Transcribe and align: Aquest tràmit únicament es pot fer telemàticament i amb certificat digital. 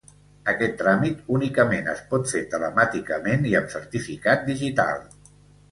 Aquest 0.53 0.71
tràmit 0.79 1.21
únicament 1.39 1.91
es 1.93 2.01
pot 2.15 2.33
fer 2.33 2.41
telemàticament 2.55 3.47
i 3.53 3.55
amb 3.61 3.73
certificat 3.79 4.53
digital. 4.53 5.07